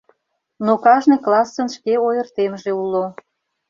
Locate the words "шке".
1.75-1.93